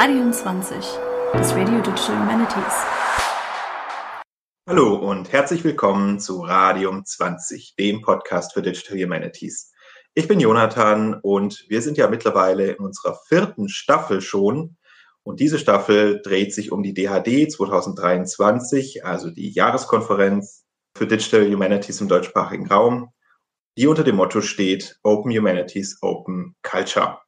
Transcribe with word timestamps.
Radium 0.00 0.32
20, 0.32 0.76
das 1.32 1.52
Radio 1.56 1.80
Digital 1.80 2.20
Humanities. 2.20 2.72
Hallo 4.68 4.94
und 4.94 5.32
herzlich 5.32 5.64
willkommen 5.64 6.20
zu 6.20 6.40
Radium 6.40 7.04
20, 7.04 7.74
dem 7.74 8.00
Podcast 8.00 8.52
für 8.52 8.62
Digital 8.62 8.96
Humanities. 8.96 9.72
Ich 10.14 10.28
bin 10.28 10.38
Jonathan 10.38 11.14
und 11.14 11.64
wir 11.68 11.82
sind 11.82 11.98
ja 11.98 12.06
mittlerweile 12.06 12.70
in 12.70 12.76
unserer 12.76 13.18
vierten 13.26 13.68
Staffel 13.68 14.20
schon. 14.20 14.76
Und 15.24 15.40
diese 15.40 15.58
Staffel 15.58 16.22
dreht 16.22 16.54
sich 16.54 16.70
um 16.70 16.84
die 16.84 16.94
DHD 16.94 17.50
2023, 17.50 19.04
also 19.04 19.30
die 19.30 19.50
Jahreskonferenz 19.50 20.64
für 20.96 21.08
Digital 21.08 21.50
Humanities 21.52 22.00
im 22.00 22.06
deutschsprachigen 22.06 22.68
Raum, 22.68 23.08
die 23.76 23.88
unter 23.88 24.04
dem 24.04 24.14
Motto 24.14 24.42
steht 24.42 25.00
Open 25.02 25.36
Humanities, 25.36 25.98
Open 26.02 26.54
Culture. 26.62 27.18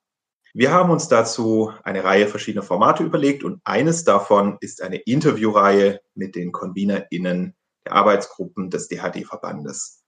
Wir 0.53 0.73
haben 0.73 0.91
uns 0.91 1.07
dazu 1.07 1.73
eine 1.85 2.03
Reihe 2.03 2.27
verschiedener 2.27 2.65
Formate 2.65 3.05
überlegt 3.05 3.45
und 3.45 3.61
eines 3.63 4.03
davon 4.03 4.59
ist 4.61 4.83
eine 4.83 4.97
Interviewreihe 4.97 6.01
mit 6.15 6.35
den 6.35 6.51
ConvenerInnen 6.51 7.55
der 7.87 7.93
Arbeitsgruppen 7.93 8.69
des 8.69 8.89
DHD-Verbandes. 8.89 10.03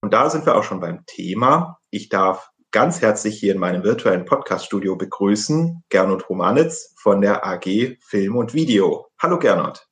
Und 0.00 0.12
da 0.12 0.28
sind 0.30 0.46
wir 0.46 0.56
auch 0.56 0.64
schon 0.64 0.80
beim 0.80 1.06
Thema. 1.06 1.78
Ich 1.90 2.08
darf 2.08 2.50
ganz 2.72 3.02
herzlich 3.02 3.38
hier 3.38 3.54
in 3.54 3.60
meinem 3.60 3.84
virtuellen 3.84 4.24
Podcast-Studio 4.24 4.96
begrüßen 4.96 5.84
Gernot 5.90 6.28
Romanitz 6.28 6.92
von 6.96 7.20
der 7.20 7.46
AG 7.46 7.96
Film 8.00 8.34
und 8.34 8.52
Video. 8.52 9.06
Hallo 9.22 9.38
Gernot. 9.38 9.86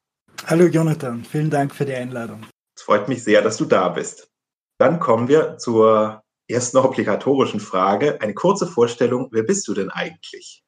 Hallo 0.46 0.64
Jonathan, 0.64 1.24
vielen 1.24 1.50
Dank 1.50 1.72
für 1.72 1.84
die 1.84 1.94
Einladung. 1.94 2.44
Es 2.76 2.82
freut 2.82 3.08
mich 3.08 3.22
sehr, 3.22 3.40
dass 3.40 3.56
du 3.56 3.66
da 3.66 3.88
bist. 3.88 4.28
Dann 4.78 4.98
kommen 4.98 5.28
wir 5.28 5.58
zur 5.58 6.24
ersten 6.48 6.78
obligatorischen 6.78 7.60
Frage. 7.60 8.20
Eine 8.20 8.34
kurze 8.34 8.66
Vorstellung. 8.66 9.28
Wer 9.30 9.42
bist 9.42 9.66
du 9.68 9.74
denn 9.74 9.90
eigentlich? 9.90 10.62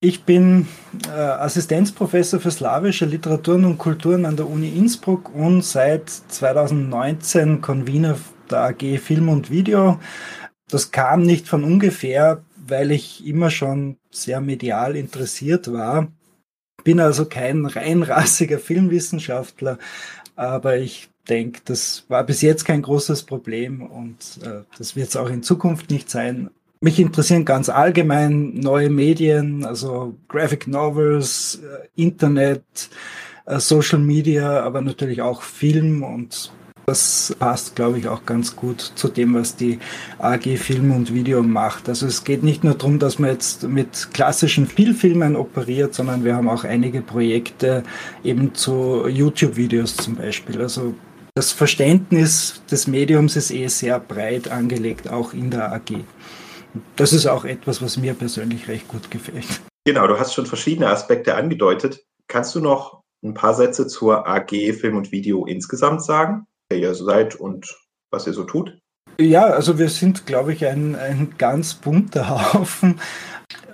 Ich 0.00 0.24
bin 0.24 0.68
äh, 1.06 1.12
Assistenzprofessor 1.12 2.38
für 2.38 2.50
slawische 2.50 3.06
Literaturen 3.06 3.64
und 3.64 3.78
Kulturen 3.78 4.26
an 4.26 4.36
der 4.36 4.48
Uni 4.48 4.68
Innsbruck 4.68 5.34
und 5.34 5.62
seit 5.62 6.10
2019 6.10 7.62
Convener 7.62 8.18
der 8.50 8.64
AG 8.64 8.98
Film 8.98 9.30
und 9.30 9.50
Video. 9.50 9.98
Das 10.68 10.90
kam 10.90 11.22
nicht 11.22 11.48
von 11.48 11.64
ungefähr, 11.64 12.44
weil 12.56 12.90
ich 12.90 13.26
immer 13.26 13.50
schon 13.50 13.96
sehr 14.10 14.42
medial 14.42 14.94
interessiert 14.96 15.72
war. 15.72 16.08
Bin 16.82 17.00
also 17.00 17.24
kein 17.24 17.64
reinrassiger 17.66 18.58
Filmwissenschaftler, 18.58 19.78
aber 20.36 20.78
ich 20.78 21.08
denke, 21.28 21.60
das 21.64 22.04
war 22.08 22.24
bis 22.24 22.42
jetzt 22.42 22.64
kein 22.64 22.82
großes 22.82 23.22
Problem 23.24 23.82
und 23.82 24.38
äh, 24.42 24.62
das 24.78 24.96
wird 24.96 25.08
es 25.08 25.16
auch 25.16 25.30
in 25.30 25.42
Zukunft 25.42 25.90
nicht 25.90 26.10
sein. 26.10 26.50
Mich 26.80 27.00
interessieren 27.00 27.44
ganz 27.44 27.70
allgemein 27.70 28.54
neue 28.54 28.90
Medien, 28.90 29.64
also 29.64 30.14
Graphic 30.28 30.66
Novels, 30.66 31.62
äh, 31.62 31.88
Internet, 32.00 32.62
äh, 33.46 33.58
Social 33.58 34.00
Media, 34.00 34.62
aber 34.62 34.82
natürlich 34.82 35.22
auch 35.22 35.42
Film 35.42 36.02
und 36.02 36.52
das 36.86 37.34
passt, 37.38 37.76
glaube 37.76 37.98
ich, 37.98 38.08
auch 38.08 38.24
ganz 38.26 38.56
gut 38.56 38.80
zu 38.80 39.08
dem, 39.08 39.34
was 39.34 39.56
die 39.56 39.78
AG 40.18 40.56
Film 40.58 40.92
und 40.92 41.12
Video 41.12 41.42
macht. 41.42 41.88
Also 41.88 42.06
es 42.06 42.24
geht 42.24 42.42
nicht 42.42 42.64
nur 42.64 42.74
darum, 42.74 42.98
dass 42.98 43.18
man 43.18 43.30
jetzt 43.30 43.64
mit 43.64 44.08
klassischen 44.12 44.68
Spielfilmen 44.68 45.36
operiert, 45.36 45.94
sondern 45.94 46.24
wir 46.24 46.36
haben 46.36 46.48
auch 46.48 46.64
einige 46.64 47.00
Projekte 47.00 47.82
eben 48.22 48.54
zu 48.54 49.06
YouTube-Videos 49.08 49.96
zum 49.96 50.16
Beispiel. 50.16 50.60
Also 50.60 50.94
das 51.34 51.52
Verständnis 51.52 52.62
des 52.70 52.86
Mediums 52.86 53.36
ist 53.36 53.50
eh 53.50 53.66
sehr 53.68 53.98
breit 53.98 54.48
angelegt, 54.48 55.10
auch 55.10 55.32
in 55.32 55.50
der 55.50 55.72
AG. 55.72 56.04
Das 56.96 57.12
ist 57.12 57.26
auch 57.26 57.44
etwas, 57.44 57.82
was 57.82 57.96
mir 57.96 58.14
persönlich 58.14 58.68
recht 58.68 58.88
gut 58.88 59.10
gefällt. 59.10 59.60
Genau, 59.84 60.06
du 60.06 60.18
hast 60.18 60.34
schon 60.34 60.46
verschiedene 60.46 60.88
Aspekte 60.88 61.34
angedeutet. 61.34 62.04
Kannst 62.28 62.54
du 62.54 62.60
noch 62.60 63.02
ein 63.24 63.34
paar 63.34 63.54
Sätze 63.54 63.86
zur 63.86 64.26
AG 64.28 64.50
Film 64.50 64.96
und 64.96 65.12
Video 65.12 65.44
insgesamt 65.46 66.02
sagen, 66.02 66.46
wer 66.70 66.78
ihr 66.78 66.94
seid 66.94 67.34
und 67.34 67.74
was 68.10 68.26
ihr 68.26 68.32
so 68.32 68.44
tut? 68.44 68.78
Ja, 69.20 69.44
also 69.44 69.78
wir 69.78 69.88
sind, 69.88 70.26
glaube 70.26 70.52
ich, 70.52 70.66
ein, 70.66 70.96
ein 70.96 71.34
ganz 71.38 71.74
bunter 71.74 72.52
Haufen, 72.54 73.00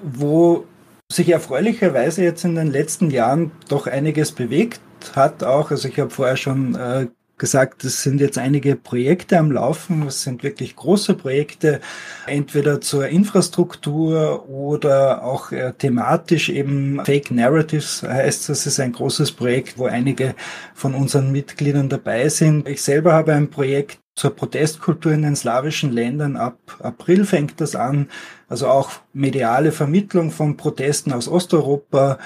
wo 0.02 0.66
sich 1.10 1.28
erfreulicherweise 1.28 2.22
jetzt 2.22 2.44
in 2.44 2.54
den 2.54 2.70
letzten 2.70 3.10
Jahren 3.10 3.50
doch 3.68 3.86
einiges 3.86 4.32
bewegt 4.32 4.80
hat 5.14 5.42
auch. 5.42 5.70
Also 5.70 5.88
ich 5.88 5.98
habe 5.98 6.10
vorher 6.10 6.36
schon 6.36 6.74
äh, 6.74 7.08
gesagt, 7.40 7.82
es 7.82 8.04
sind 8.04 8.20
jetzt 8.20 8.38
einige 8.38 8.76
Projekte 8.76 9.38
am 9.38 9.50
Laufen. 9.50 10.06
Es 10.06 10.22
sind 10.22 10.44
wirklich 10.44 10.76
große 10.76 11.14
Projekte, 11.14 11.80
entweder 12.26 12.80
zur 12.80 13.08
Infrastruktur 13.08 14.48
oder 14.48 15.24
auch 15.24 15.50
äh, 15.50 15.72
thematisch 15.72 16.50
eben 16.50 17.04
Fake 17.04 17.32
Narratives 17.32 18.04
heißt 18.04 18.48
das 18.48 18.66
ist 18.66 18.78
ein 18.78 18.92
großes 18.92 19.32
Projekt, 19.32 19.78
wo 19.78 19.86
einige 19.86 20.36
von 20.74 20.94
unseren 20.94 21.32
Mitgliedern 21.32 21.88
dabei 21.88 22.28
sind. 22.28 22.68
Ich 22.68 22.82
selber 22.82 23.14
habe 23.14 23.32
ein 23.32 23.50
Projekt 23.50 23.98
zur 24.14 24.36
Protestkultur 24.36 25.12
in 25.12 25.22
den 25.22 25.34
slawischen 25.34 25.92
Ländern. 25.92 26.36
Ab 26.36 26.58
April 26.80 27.24
fängt 27.24 27.60
das 27.60 27.74
an. 27.74 28.08
Also 28.48 28.68
auch 28.68 28.90
mediale 29.12 29.72
Vermittlung 29.72 30.30
von 30.30 30.56
Protesten 30.56 31.12
aus 31.12 31.26
Osteuropa 31.26 32.18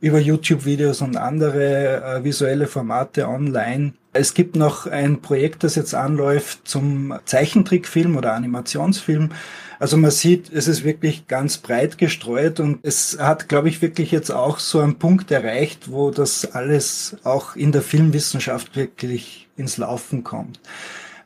über 0.00 0.18
YouTube-Videos 0.18 1.00
und 1.02 1.16
andere 1.16 2.02
äh, 2.02 2.24
visuelle 2.24 2.66
Formate 2.66 3.28
online. 3.28 3.94
Es 4.18 4.34
gibt 4.34 4.56
noch 4.56 4.86
ein 4.86 5.20
Projekt, 5.20 5.64
das 5.64 5.74
jetzt 5.74 5.94
anläuft 5.94 6.66
zum 6.66 7.14
Zeichentrickfilm 7.24 8.16
oder 8.16 8.32
Animationsfilm. 8.32 9.30
Also 9.78 9.96
man 9.96 10.10
sieht, 10.10 10.50
es 10.52 10.68
ist 10.68 10.84
wirklich 10.84 11.26
ganz 11.26 11.58
breit 11.58 11.98
gestreut 11.98 12.60
und 12.60 12.78
es 12.82 13.18
hat, 13.20 13.48
glaube 13.48 13.68
ich, 13.68 13.82
wirklich 13.82 14.10
jetzt 14.10 14.30
auch 14.30 14.58
so 14.58 14.80
einen 14.80 14.98
Punkt 14.98 15.30
erreicht, 15.30 15.90
wo 15.90 16.10
das 16.10 16.52
alles 16.52 17.16
auch 17.24 17.56
in 17.56 17.72
der 17.72 17.82
Filmwissenschaft 17.82 18.74
wirklich 18.74 19.48
ins 19.56 19.76
Laufen 19.76 20.24
kommt. 20.24 20.60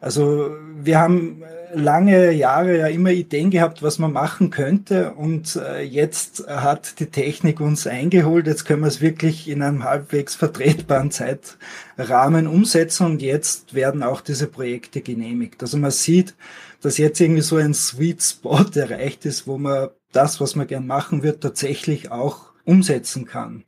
Also 0.01 0.51
wir 0.77 0.99
haben 0.99 1.43
lange 1.75 2.33
Jahre 2.33 2.79
ja 2.79 2.87
immer 2.89 3.11
Ideen 3.11 3.51
gehabt, 3.51 3.83
was 3.83 3.99
man 3.99 4.13
machen 4.13 4.51
könnte 4.51 5.13
und 5.13 5.57
äh, 5.57 5.83
jetzt 5.83 6.47
hat 6.49 6.99
die 7.01 7.07
Technik 7.07 7.61
uns 7.61 7.87
eingeholt. 7.87 8.47
Jetzt 8.47 8.65
können 8.65 8.83
wir 8.83 8.89
es 8.89 9.01
wirklich 9.01 9.49
in 9.49 9.63
einem 9.63 9.85
halbwegs 9.85 10.35
vertretbaren 10.35 11.11
Zeitrahmen 11.11 12.47
umsetzen 12.47 13.07
und 13.07 13.23
jetzt 13.23 13.75
werden 13.75 14.03
auch 14.03 14.21
diese 14.21 14.47
Projekte 14.47 15.01
genehmigt. 15.01 15.63
Also 15.63 15.77
man 15.77 15.91
sieht, 15.91 16.35
dass 16.83 16.99
jetzt 16.99 17.21
irgendwie 17.21 17.43
so 17.43 17.57
ein 17.57 17.75
Sweet 17.75 18.23
Spot 18.23 18.67
erreicht 18.75 19.27
ist, 19.27 19.47
wo 19.47 19.59
man 19.59 19.91
das, 20.13 20.41
was 20.41 20.57
man 20.57 20.67
gern 20.67 20.87
machen 20.87 21.23
wird, 21.23 21.43
tatsächlich 21.43 22.11
auch 22.11 22.53
umsetzen 22.65 23.27
kann. 23.27 23.65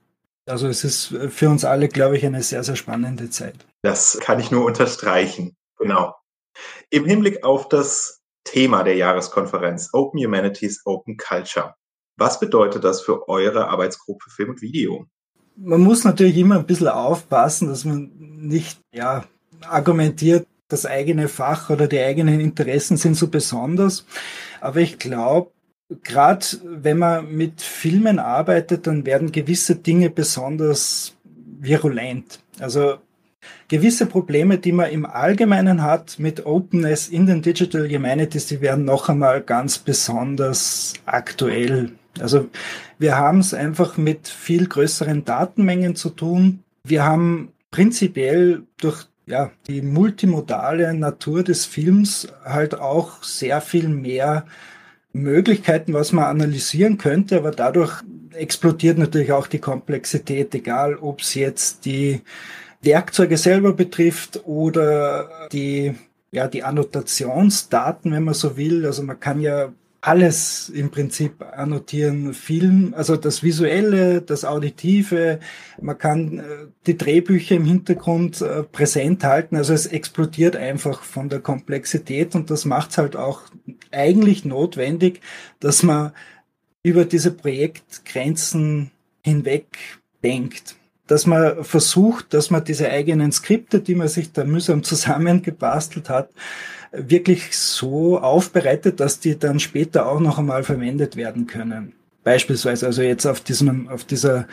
Also 0.47 0.67
es 0.67 0.83
ist 0.83 1.15
für 1.29 1.49
uns 1.49 1.65
alle, 1.65 1.89
glaube 1.89 2.17
ich, 2.17 2.27
eine 2.27 2.43
sehr, 2.43 2.65
sehr 2.65 2.75
spannende 2.75 3.31
Zeit. 3.31 3.55
Das 3.83 4.19
kann 4.21 4.41
ich 4.41 4.51
nur 4.51 4.65
unterstreichen. 4.65 5.55
Genau. 5.79 6.15
Im 6.91 7.05
Hinblick 7.05 7.45
auf 7.45 7.69
das 7.69 8.23
Thema 8.45 8.83
der 8.83 8.97
Jahreskonferenz 8.97 9.91
Open 9.93 10.23
Humanities, 10.25 10.83
Open 10.85 11.17
Culture. 11.17 11.75
Was 12.17 12.41
bedeutet 12.41 12.85
das 12.85 13.01
für 13.01 13.29
eure 13.29 13.69
Arbeitsgruppe 13.69 14.31
Film 14.31 14.51
und 14.51 14.63
Video? 14.63 15.07
Man 15.57 15.81
muss 15.81 16.05
natürlich 16.05 16.37
immer 16.37 16.59
ein 16.59 16.67
bisschen 16.67 16.89
aufpassen, 16.89 17.69
dass 17.69 17.85
man 17.85 18.11
nicht 18.17 18.81
ja, 18.93 19.25
argumentiert, 19.63 20.47
das 20.69 20.87
eigene 20.87 21.29
Fach 21.29 21.71
oder 21.71 21.87
die 21.87 22.01
eigenen 22.01 22.41
Interessen 22.41 22.97
sind 22.97 23.15
so 23.15 23.29
besonders. 23.29 24.07
Aber 24.61 24.81
ich 24.81 24.99
glaube, 24.99 25.51
gerade 26.03 26.45
wenn 26.65 26.99
man 26.99 27.31
mit 27.31 27.61
Filmen 27.61 28.19
arbeitet, 28.19 28.87
dann 28.87 29.05
werden 29.05 29.33
gewisse 29.33 29.77
Dinge 29.77 30.11
besonders 30.11 31.15
virulent. 31.61 32.41
Also 32.59 32.99
gewisse 33.69 34.07
Probleme, 34.07 34.59
die 34.59 34.73
man 34.73 34.91
im 34.91 35.07
Allgemeinen 35.07 35.83
hat 35.83 36.19
mit 36.19 36.47
Openness 36.47 37.09
in 37.09 37.27
den 37.27 37.43
Digital 37.43 37.89
Humanities, 37.89 38.47
die 38.47 38.61
werden 38.61 38.85
noch 38.85 39.09
einmal 39.09 39.41
ganz 39.41 39.79
besonders 39.79 40.95
aktuell. 41.07 41.93
Also 42.21 42.49
wir 42.99 43.17
haben 43.17 43.41
es 43.41 43.55
einfach 43.55 43.97
mit 43.97 44.29
viel 44.29 44.67
größeren 44.67 45.25
Datenmengen 45.25 45.97
zu 45.97 46.11
tun. 46.11 46.63
Wir 46.85 47.05
haben 47.05 47.53
prinzipiell 47.71 48.63
durch 48.79 49.07
ja, 49.27 49.51
die 49.67 49.83
multimodale 49.83 50.93
Natur 50.95 51.43
des 51.43 51.65
Films 51.65 52.29
halt 52.45 52.75
auch 52.75 53.23
sehr 53.23 53.61
viel 53.61 53.89
mehr 53.89 54.47
Möglichkeiten, 55.13 55.93
was 55.93 56.13
man 56.13 56.25
analysieren 56.25 56.99
könnte, 56.99 57.37
aber 57.37 57.51
dadurch 57.51 58.03
explodiert 58.33 58.99
natürlich 58.99 59.33
auch 59.33 59.47
die 59.47 59.59
Komplexität, 59.59 60.55
egal 60.55 60.97
ob 60.97 61.21
es 61.21 61.35
jetzt 61.35 61.85
die 61.85 62.23
Werkzeuge 62.83 63.37
selber 63.37 63.73
betrifft 63.73 64.43
oder 64.45 65.49
die, 65.53 65.95
ja, 66.31 66.49
die 66.49 66.65
Annotationsdaten, 66.65 68.13
wenn 68.13 68.25
man 68.25 68.35
so 68.35 68.57
will. 68.57 68.85
Also 68.85 69.03
man 69.03 69.21
kann 69.21 69.41
ja 69.41 69.73
alles 70.03 70.69
im 70.69 70.91
Prinzip 70.91 71.45
annotieren, 71.57 72.35
Film, 72.35 72.93
also 72.97 73.17
das 73.17 73.45
Visuelle, 73.45 74.21
das 74.21 74.45
Auditive, 74.45 75.39
man 75.81 75.97
kann 75.97 76.41
äh, 76.41 76.43
die 76.89 76.99
Drehbücher 76.99 77.55
im 77.55 77.65
Hintergrund 77.65 78.43
äh, 78.43 78.65
präsent 78.65 79.23
halten, 79.23 79.55
also 79.55 79.73
es 79.73 79.87
explodiert 79.87 80.57
einfach 80.57 81.05
von 81.05 81.29
der 81.29 81.39
Komplexität 81.39 82.35
und 82.35 82.51
das 82.51 82.65
macht 82.65 82.91
es 82.91 82.99
halt 82.99 83.15
auch 83.15 83.43
eigentlich 83.93 84.45
notwendig, 84.45 85.21
dass 85.61 85.85
man 85.85 86.11
über 86.83 87.05
diese 87.05 87.31
Projektgrenzen 87.31 88.91
hinweg 89.23 89.79
denkt. 90.25 90.75
Dass 91.07 91.27
man 91.27 91.65
versucht, 91.65 92.33
dass 92.33 92.51
man 92.51 92.65
diese 92.65 92.89
eigenen 92.89 93.33
Skripte, 93.33 93.81
die 93.81 93.95
man 93.95 94.09
sich 94.09 94.33
da 94.33 94.45
mühsam 94.45 94.83
zusammengebastelt 94.83 96.09
hat, 96.09 96.31
wirklich 96.93 97.57
so 97.57 98.19
aufbereitet, 98.19 99.01
dass 99.01 99.19
die 99.19 99.39
dann 99.39 99.59
später 99.59 100.07
auch 100.07 100.21
noch 100.21 100.39
einmal 100.39 100.63
verwendet 100.63 101.17
werden 101.17 101.47
können. 101.47 101.95
Beispielsweise 102.23 102.87
also 102.87 103.03
jetzt 103.03 103.27
auf 103.27 103.41
diesem, 103.41 103.89
auf 103.89 104.05
dieser 104.05 104.47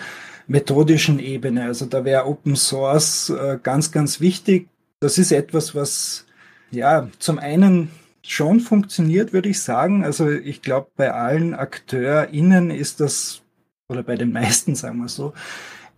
methodischen 0.48 1.19
Ebene. 1.19 1.66
Also 1.66 1.86
da 1.86 2.04
wäre 2.04 2.25
Open 2.25 2.56
Source 2.56 3.30
äh, 3.30 3.60
ganz, 3.62 3.92
ganz 3.92 4.19
wichtig. 4.19 4.68
Das 5.00 5.18
ist 5.18 5.31
etwas, 5.31 5.75
was 5.75 6.25
ja 6.72 7.07
zum 7.19 7.40
einen 7.40 7.90
schon 8.24 8.60
funktioniert, 8.60 9.34
würde 9.34 9.50
ich 9.50 9.62
sagen. 9.62 10.04
Also 10.04 10.30
ich 10.30 10.62
glaube, 10.62 10.90
bei 10.95 11.13
allen 11.13 11.54
AkteurInnen 11.54 12.72
ist 12.72 13.00
das, 13.00 13.42
oder 13.88 14.04
bei 14.04 14.16
den 14.16 14.31
meisten, 14.31 14.75
sagen 14.75 15.00
wir 15.00 15.10
so, 15.10 15.34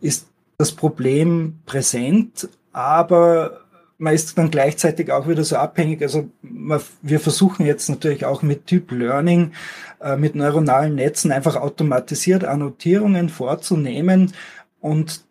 ist 0.02 0.28
das 0.62 0.72
Problem 0.72 1.60
präsent, 1.66 2.48
aber 2.72 3.62
man 3.98 4.14
ist 4.14 4.38
dann 4.38 4.50
gleichzeitig 4.50 5.12
auch 5.12 5.28
wieder 5.28 5.44
so 5.44 5.58
abhängig. 5.58 6.02
Also 6.02 6.30
wir 6.42 7.20
versuchen 7.20 7.66
jetzt 7.66 7.90
natürlich 7.90 8.26
auch 8.26 8.42
mit 8.42 8.66
Typ 8.66 8.92
Learning, 8.92 9.52
äh, 10.00 10.16
mit 10.16 10.36
neuronalen 10.36 10.96
Netzen 10.96 11.32
einfach 11.32 11.56
automatisiert 11.56 12.44
Annotierungen 12.46 13.30
vorzunehmen 13.30 14.34
und 14.80 15.24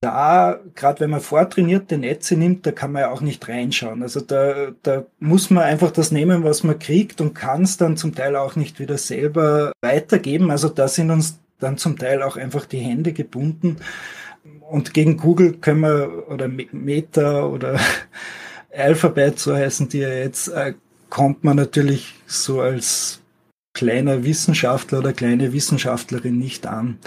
da, 0.00 0.60
gerade 0.76 1.00
wenn 1.00 1.10
man 1.10 1.20
vortrainierte 1.20 1.98
Netze 1.98 2.36
nimmt, 2.36 2.64
da 2.66 2.70
kann 2.70 2.92
man 2.92 3.02
ja 3.02 3.10
auch 3.10 3.20
nicht 3.20 3.48
reinschauen. 3.48 4.02
Also 4.02 4.20
da, 4.20 4.68
da 4.82 5.04
muss 5.18 5.50
man 5.50 5.64
einfach 5.64 5.90
das 5.90 6.12
nehmen, 6.12 6.44
was 6.44 6.62
man 6.62 6.78
kriegt 6.78 7.20
und 7.20 7.34
kann 7.34 7.62
es 7.62 7.78
dann 7.78 7.96
zum 7.96 8.14
Teil 8.14 8.36
auch 8.36 8.54
nicht 8.54 8.78
wieder 8.78 8.96
selber 8.96 9.72
weitergeben. 9.80 10.52
Also 10.52 10.68
da 10.68 10.86
sind 10.86 11.10
uns 11.10 11.40
dann 11.58 11.78
zum 11.78 11.98
Teil 11.98 12.22
auch 12.22 12.36
einfach 12.36 12.66
die 12.66 12.78
Hände 12.78 13.12
gebunden. 13.12 13.78
Und 14.70 14.92
gegen 14.92 15.16
Google 15.16 15.54
können 15.54 15.80
wir, 15.80 16.28
oder 16.28 16.48
Meta 16.48 17.46
oder 17.46 17.80
Alphabet, 18.70 19.38
so 19.38 19.54
heißen 19.54 19.88
die 19.88 19.98
ja 19.98 20.10
jetzt, 20.10 20.48
äh, 20.48 20.74
kommt 21.08 21.42
man 21.42 21.56
natürlich 21.56 22.14
so 22.26 22.60
als 22.60 23.20
kleiner 23.72 24.24
Wissenschaftler 24.24 24.98
oder 24.98 25.12
kleine 25.12 25.52
Wissenschaftlerin 25.52 26.38
nicht 26.38 26.66
an. 26.66 26.98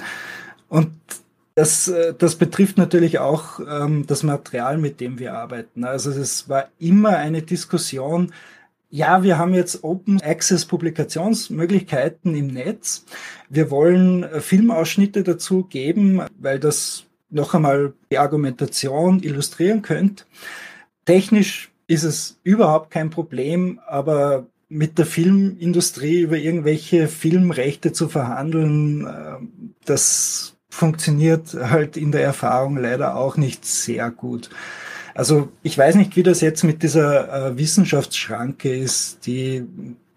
Und 0.70 0.90
das, 1.56 1.88
äh, 1.88 2.14
das 2.18 2.36
betrifft 2.36 2.78
natürlich 2.78 3.20
auch 3.20 3.60
ähm, 3.60 4.06
das 4.08 4.24
Material, 4.24 4.78
mit 4.78 5.00
dem 5.00 5.20
wir 5.20 5.34
arbeiten. 5.34 5.84
Also 5.84 6.12
es 6.12 6.50
war 6.50 6.70
immer 6.80 7.18
eine 7.18 7.42
Diskussion, 7.42 8.34
ja, 8.90 9.24
wir 9.24 9.38
haben 9.38 9.54
jetzt 9.54 9.86
Open 9.86 10.22
Access 10.22 10.66
Publikationsmöglichkeiten 10.66 12.36
im 12.36 12.48
Netz. 12.48 13.06
Wir 13.50 13.72
wollen 13.72 14.24
äh, 14.24 14.42
Filmausschnitte 14.42 15.24
dazu 15.24 15.64
geben, 15.64 16.22
weil 16.38 16.60
das 16.60 17.06
noch 17.32 17.54
einmal 17.54 17.94
die 18.12 18.18
Argumentation 18.18 19.24
illustrieren 19.24 19.82
könnte. 19.82 20.26
Technisch 21.06 21.72
ist 21.88 22.04
es 22.04 22.40
überhaupt 22.44 22.92
kein 22.92 23.10
Problem, 23.10 23.80
aber 23.88 24.48
mit 24.70 24.98
der 24.98 25.06
Filmindustrie 25.06 26.22
über 26.22 26.38
irgendwelche 26.38 27.10
Filmrechte 27.10 27.92
zu 27.92 28.08
verhandeln, 28.08 29.06
äh, 29.06 29.36
das 29.86 30.56
funktioniert 30.70 31.54
halt 31.54 31.98
in 31.98 32.14
der 32.14 32.24
Erfahrung 32.24 32.78
leider 32.78 33.16
auch 33.16 33.36
nicht 33.36 33.66
sehr 33.66 34.10
gut. 34.10 34.50
Also 35.14 35.50
ich 35.62 35.78
weiß 35.78 35.96
nicht, 35.96 36.16
wie 36.16 36.24
das 36.24 36.40
jetzt 36.40 36.64
mit 36.64 36.84
dieser 36.84 37.48
äh, 37.48 37.58
Wissenschaftsschranke 37.58 38.74
ist, 38.74 39.26
die 39.26 39.66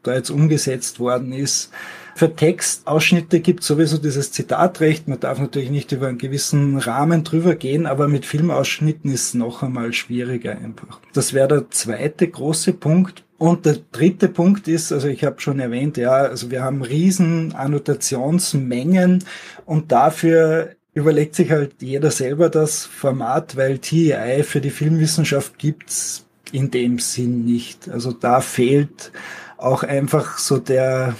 da 0.04 0.14
jetzt 0.14 0.30
umgesetzt 0.30 1.00
worden 1.00 1.32
ist. 1.32 1.72
Für 2.16 2.34
Textausschnitte 2.34 3.40
gibt 3.40 3.64
sowieso 3.64 3.98
dieses 3.98 4.30
Zitatrecht. 4.30 5.08
Man 5.08 5.18
darf 5.18 5.40
natürlich 5.40 5.70
nicht 5.70 5.90
über 5.92 6.06
einen 6.06 6.18
gewissen 6.18 6.78
Rahmen 6.78 7.24
drüber 7.24 7.56
gehen, 7.56 7.86
aber 7.86 8.06
mit 8.06 8.24
Filmausschnitten 8.24 9.10
ist 9.10 9.28
es 9.28 9.34
noch 9.34 9.62
einmal 9.62 9.92
schwieriger 9.92 10.52
einfach. 10.52 11.00
Das 11.12 11.32
wäre 11.32 11.48
der 11.48 11.70
zweite 11.70 12.28
große 12.28 12.74
Punkt. 12.74 13.24
Und 13.36 13.66
der 13.66 13.78
dritte 13.90 14.28
Punkt 14.28 14.68
ist, 14.68 14.92
also 14.92 15.08
ich 15.08 15.24
habe 15.24 15.40
schon 15.40 15.58
erwähnt, 15.58 15.96
ja, 15.96 16.12
also 16.12 16.52
wir 16.52 16.62
haben 16.62 16.82
riesen 16.82 17.52
Annotationsmengen 17.52 19.24
und 19.66 19.90
dafür 19.90 20.70
überlegt 20.94 21.34
sich 21.34 21.50
halt 21.50 21.74
jeder 21.82 22.12
selber 22.12 22.48
das 22.48 22.86
Format, 22.86 23.56
weil 23.56 23.78
TEI 23.78 24.44
für 24.44 24.60
die 24.60 24.70
Filmwissenschaft 24.70 25.58
gibt's 25.58 26.26
in 26.52 26.70
dem 26.70 27.00
Sinn 27.00 27.44
nicht. 27.44 27.88
Also 27.88 28.12
da 28.12 28.40
fehlt 28.40 29.10
auch 29.58 29.82
einfach 29.82 30.38
so 30.38 30.58
der, 30.58 31.16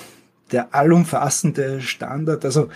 der 0.52 0.74
allumfassende 0.74 1.80
Standard. 1.80 2.44
Also 2.44 2.68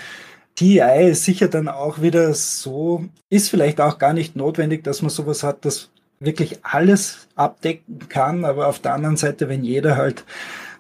TI 0.55 1.11
ist 1.11 1.25
sicher 1.25 1.49
dann 1.49 1.69
auch 1.69 2.01
wieder 2.01 2.35
so, 2.35 3.05
ist 3.31 3.51
vielleicht 3.51 3.81
auch 3.81 3.99
gar 3.99 4.13
nicht 4.13 4.35
notwendig, 4.37 4.83
dass 4.85 5.03
man 5.03 5.11
sowas 5.11 5.43
hat, 5.43 5.65
das 5.65 5.91
wirklich 6.21 6.59
alles 6.65 7.29
abdecken 7.37 8.09
kann, 8.09 8.45
aber 8.45 8.67
auf 8.67 8.81
der 8.81 8.95
anderen 8.95 9.17
Seite, 9.17 9.49
wenn 9.49 9.63
jeder 9.63 9.97
halt 9.97 10.25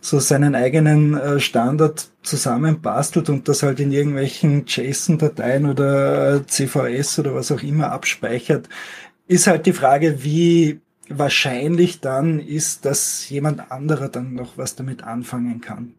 so 0.00 0.18
seinen 0.18 0.54
eigenen 0.54 1.16
äh, 1.16 1.40
Standard 1.40 2.08
zusammenbastelt 2.22 3.28
und 3.30 3.48
das 3.48 3.62
halt 3.62 3.80
in 3.80 3.92
irgendwelchen 3.92 4.64
JSON-Dateien 4.66 5.66
oder 5.66 6.46
CVS 6.46 7.18
oder 7.18 7.34
was 7.34 7.52
auch 7.52 7.62
immer 7.62 7.92
abspeichert, 7.92 8.68
ist 9.26 9.46
halt 9.46 9.66
die 9.66 9.72
Frage, 9.72 10.24
wie 10.24 10.80
wahrscheinlich 11.08 12.00
dann 12.00 12.38
ist, 12.38 12.84
dass 12.84 13.28
jemand 13.28 13.70
anderer 13.70 14.08
dann 14.08 14.34
noch 14.34 14.56
was 14.56 14.76
damit 14.76 15.04
anfangen 15.04 15.60
kann. 15.60 15.94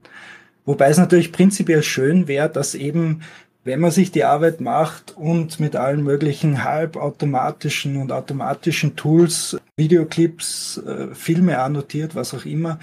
Wobei 0.70 0.90
es 0.90 1.00
natürlich 1.00 1.32
prinzipiell 1.32 1.82
schön 1.82 2.28
wäre, 2.28 2.48
dass 2.48 2.76
eben, 2.76 3.24
wenn 3.64 3.80
man 3.80 3.90
sich 3.90 4.12
die 4.12 4.24
Arbeit 4.24 4.62
macht 4.62 5.18
und 5.18 5.60
mit 5.60 5.76
allen 5.76 6.04
möglichen 6.04 6.64
halbautomatischen 6.64 8.00
und 8.00 8.12
automatischen 8.12 8.96
Tools, 8.96 9.58
Videoclips, 9.78 10.78
äh, 10.86 11.16
Filme 11.16 11.58
annotiert, 11.58 12.14
was 12.14 12.36
auch 12.36 12.46
immer, 12.46 12.78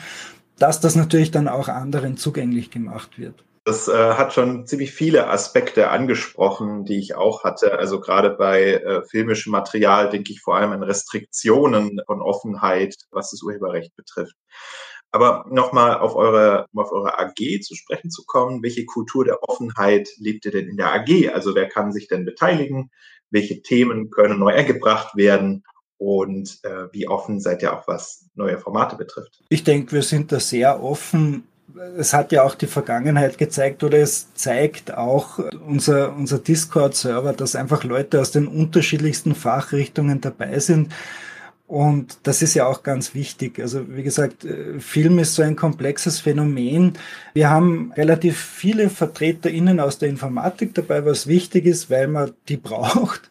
dass 0.59 0.81
das 0.81 0.97
natürlich 0.97 1.31
dann 1.31 1.47
auch 1.47 1.69
anderen 1.69 2.17
zugänglich 2.17 2.73
gemacht 2.73 3.21
wird. 3.21 3.45
Das 3.65 3.87
äh, 3.87 3.93
hat 3.93 4.33
schon 4.33 4.67
ziemlich 4.67 4.91
viele 4.91 5.29
Aspekte 5.29 5.91
angesprochen, 5.91 6.87
die 6.87 6.99
ich 6.99 7.15
auch 7.15 7.45
hatte. 7.45 7.79
Also 7.79 8.01
gerade 8.01 8.31
bei 8.31 8.75
äh, 8.75 9.03
filmischem 9.05 9.53
Material 9.53 10.11
denke 10.11 10.33
ich 10.33 10.41
vor 10.41 10.57
allem 10.57 10.73
an 10.73 10.83
Restriktionen 10.83 12.01
von 12.05 12.21
Offenheit, 12.21 12.97
was 13.13 13.31
das 13.31 13.43
Urheberrecht 13.43 13.95
betrifft. 13.95 14.35
Aber 15.17 15.47
nochmal 15.49 15.99
auf 15.99 16.15
eure, 16.15 16.67
um 16.75 16.81
auf 16.81 16.93
eure 16.93 17.19
AG 17.19 17.63
zu 17.63 17.75
sprechen 17.75 18.11
zu 18.11 18.25
kommen. 18.27 18.63
Welche 18.63 18.85
Kultur 18.85 19.25
der 19.25 19.43
Offenheit 19.43 20.11
lebt 20.19 20.45
ihr 20.45 20.51
denn 20.51 20.69
in 20.69 20.77
der 20.77 20.93
AG? 20.93 21.31
Also 21.33 21.55
wer 21.55 21.71
kann 21.71 21.91
sich 21.91 22.07
denn 22.07 22.27
beteiligen? 22.27 22.91
Welche 23.31 23.63
Themen 23.63 24.11
können 24.11 24.39
neu 24.39 24.53
eingebracht 24.53 25.17
werden? 25.17 25.65
Und 25.97 26.59
äh, 26.65 26.93
wie 26.93 27.09
offen 27.09 27.41
seid 27.41 27.63
ihr 27.63 27.73
auch, 27.73 27.89
was 27.89 28.29
neue 28.35 28.59
Formate 28.59 28.97
betrifft? 28.97 29.43
Ich 29.49 29.65
denke, 29.65 29.93
wir 29.93 30.03
sind 30.03 30.33
da 30.33 30.39
sehr 30.39 30.83
offen 30.83 31.45
es 31.99 32.15
hat 32.15 32.33
ja 32.33 32.43
auch 32.43 32.55
die 32.55 32.67
Vergangenheit 32.67 33.39
gezeigt 33.39 33.85
oder 33.85 33.99
es 33.99 34.33
zeigt 34.35 34.95
auch 34.95 35.39
unser, 35.67 36.15
unser 36.15 36.39
Discord-Server, 36.39 37.33
dass 37.33 37.57
einfach 37.57 37.85
Leute 37.85 38.21
aus 38.21 38.31
den 38.31 38.47
unterschiedlichsten 38.47 39.35
Fachrichtungen 39.35 40.21
dabei 40.21 40.59
sind. 40.59 40.95
Und 41.67 42.19
das 42.23 42.43
ist 42.43 42.55
ja 42.55 42.67
auch 42.67 42.85
ganz 42.85 43.15
wichtig. 43.15 43.59
Also 43.59 43.97
wie 43.97 44.05
gesagt, 44.05 44.45
äh, 44.45 44.79
Film 44.79 45.19
ist 45.19 45.35
so 45.35 45.43
ein 45.43 45.57
komplexes 45.57 46.21
Phänomen. 46.21 46.93
Wir 47.35 47.51
haben 47.51 47.93
relativ 47.97 48.39
viele 48.39 48.89
VertreterInnen 48.89 49.81
aus 49.81 49.99
der 49.99 50.09
Informatik 50.09 50.75
dabei, 50.75 51.05
was 51.05 51.27
wichtig 51.27 51.67
ist, 51.67 51.91
weil 51.91 52.07
man 52.07 52.33
die 52.49 52.57
braucht. 52.57 53.31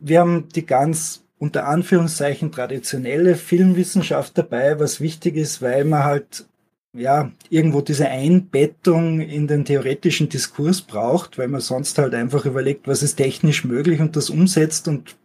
Wir 0.00 0.20
haben 0.20 0.48
die 0.48 0.66
ganz 0.66 1.22
unter 1.38 1.66
Anführungszeichen 1.66 2.52
traditionelle 2.52 3.34
Filmwissenschaft 3.34 4.36
dabei, 4.36 4.78
was 4.78 5.00
wichtig 5.00 5.36
ist, 5.36 5.62
weil 5.62 5.84
man 5.84 6.04
halt 6.04 6.46
ja, 6.92 7.30
irgendwo 7.50 7.80
diese 7.80 8.08
Einbettung 8.08 9.20
in 9.20 9.46
den 9.46 9.64
theoretischen 9.64 10.28
Diskurs 10.28 10.80
braucht, 10.80 11.38
weil 11.38 11.48
man 11.48 11.60
sonst 11.60 11.98
halt 11.98 12.14
einfach 12.14 12.46
überlegt, 12.46 12.88
was 12.88 13.02
ist 13.02 13.16
technisch 13.16 13.64
möglich 13.64 14.00
und 14.00 14.16
das 14.16 14.28
umsetzt 14.28 14.88
und 14.88 15.16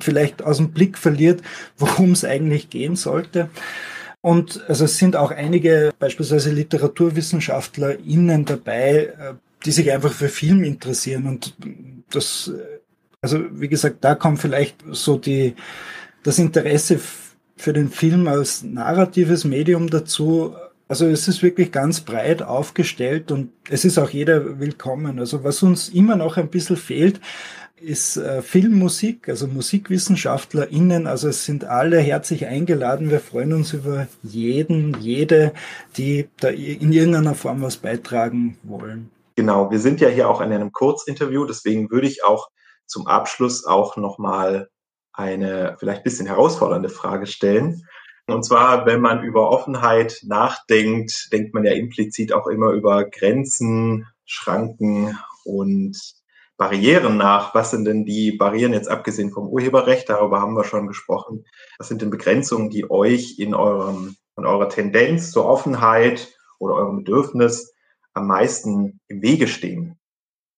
vielleicht 0.00 0.42
aus 0.42 0.56
dem 0.56 0.72
Blick 0.72 0.98
verliert, 0.98 1.42
worum 1.78 2.12
es 2.12 2.24
eigentlich 2.24 2.68
gehen 2.68 2.96
sollte. 2.96 3.48
Und 4.22 4.64
also 4.68 4.86
es 4.86 4.98
sind 4.98 5.16
auch 5.16 5.30
einige 5.30 5.92
beispielsweise 5.98 6.50
LiteraturwissenschaftlerInnen 6.50 8.44
dabei, 8.44 9.12
äh, 9.18 9.34
die 9.64 9.72
sich 9.72 9.92
einfach 9.92 10.12
für 10.12 10.28
Film 10.28 10.64
interessieren 10.64 11.26
und 11.26 11.54
das, 12.10 12.52
also 13.20 13.40
wie 13.52 13.68
gesagt, 13.68 13.98
da 14.02 14.14
kommt 14.14 14.40
vielleicht 14.40 14.76
so 14.90 15.16
die, 15.16 15.54
das 16.22 16.38
Interesse 16.38 17.00
für 17.56 17.72
den 17.72 17.88
Film 17.88 18.26
als 18.28 18.62
narratives 18.62 19.44
Medium 19.44 19.88
dazu, 19.88 20.54
also 20.94 21.06
es 21.06 21.26
ist 21.26 21.42
wirklich 21.42 21.72
ganz 21.72 22.02
breit 22.02 22.40
aufgestellt 22.40 23.32
und 23.32 23.50
es 23.68 23.84
ist 23.84 23.98
auch 23.98 24.10
jeder 24.10 24.60
willkommen. 24.60 25.18
Also 25.18 25.42
was 25.42 25.60
uns 25.64 25.88
immer 25.88 26.14
noch 26.14 26.36
ein 26.36 26.50
bisschen 26.50 26.76
fehlt, 26.76 27.20
ist 27.74 28.16
äh, 28.16 28.42
Filmmusik, 28.42 29.28
also 29.28 29.48
MusikwissenschaftlerInnen. 29.48 31.08
Also 31.08 31.26
es 31.26 31.46
sind 31.46 31.64
alle 31.64 31.98
herzlich 31.98 32.46
eingeladen. 32.46 33.10
Wir 33.10 33.18
freuen 33.18 33.54
uns 33.54 33.72
über 33.72 34.06
jeden, 34.22 34.96
jede, 35.00 35.52
die 35.96 36.28
da 36.38 36.50
in 36.50 36.92
irgendeiner 36.92 37.34
Form 37.34 37.60
was 37.60 37.78
beitragen 37.78 38.56
wollen. 38.62 39.10
Genau, 39.34 39.72
wir 39.72 39.80
sind 39.80 40.00
ja 40.00 40.06
hier 40.06 40.30
auch 40.30 40.40
in 40.40 40.52
einem 40.52 40.70
Kurzinterview, 40.70 41.44
deswegen 41.44 41.90
würde 41.90 42.06
ich 42.06 42.22
auch 42.22 42.50
zum 42.86 43.08
Abschluss 43.08 43.66
auch 43.66 43.96
nochmal 43.96 44.68
eine 45.12 45.74
vielleicht 45.80 46.02
ein 46.02 46.04
bisschen 46.04 46.28
herausfordernde 46.28 46.88
Frage 46.88 47.26
stellen. 47.26 47.82
Und 48.26 48.44
zwar, 48.44 48.86
wenn 48.86 49.00
man 49.00 49.22
über 49.22 49.50
Offenheit 49.50 50.20
nachdenkt, 50.24 51.28
denkt 51.32 51.52
man 51.52 51.64
ja 51.64 51.72
implizit 51.72 52.32
auch 52.32 52.46
immer 52.46 52.70
über 52.70 53.04
Grenzen, 53.04 54.06
Schranken 54.24 55.18
und 55.44 55.98
Barrieren 56.56 57.16
nach. 57.16 57.54
Was 57.54 57.70
sind 57.70 57.84
denn 57.84 58.04
die 58.04 58.32
Barrieren 58.32 58.72
jetzt 58.72 58.88
abgesehen 58.88 59.30
vom 59.30 59.48
Urheberrecht? 59.48 60.08
Darüber 60.08 60.40
haben 60.40 60.54
wir 60.54 60.64
schon 60.64 60.86
gesprochen. 60.86 61.44
Was 61.78 61.88
sind 61.88 62.00
denn 62.00 62.10
Begrenzungen, 62.10 62.70
die 62.70 62.90
euch 62.90 63.38
in 63.38 63.54
eurem, 63.54 64.16
in 64.38 64.46
eurer 64.46 64.68
Tendenz 64.68 65.30
zur 65.30 65.46
Offenheit 65.46 66.32
oder 66.58 66.74
eurem 66.74 66.98
Bedürfnis 66.98 67.74
am 68.14 68.26
meisten 68.26 69.00
im 69.08 69.20
Wege 69.20 69.48
stehen? 69.48 69.98